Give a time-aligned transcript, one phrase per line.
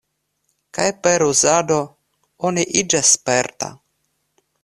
[0.77, 1.77] Kaj per uzado,
[2.51, 3.73] oni iĝas sperta.